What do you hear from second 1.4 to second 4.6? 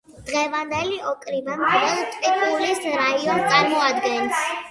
მხოლოდ ტყიბულის რაიონს წარმოადგენს.